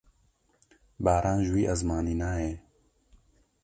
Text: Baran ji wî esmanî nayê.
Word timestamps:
Baran 1.03 1.37
ji 1.45 1.51
wî 1.55 1.63
esmanî 1.73 2.15
nayê. 2.21 2.51